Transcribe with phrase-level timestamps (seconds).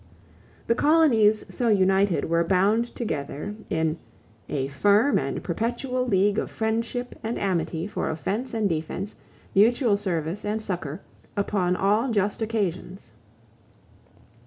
[0.65, 3.99] The colonies so united were bound together in
[4.49, 9.13] "a firm and perpetual league of friendship and amity for offense and defense,
[9.53, 11.01] mutual service and succor,
[11.37, 13.11] upon all just occasions."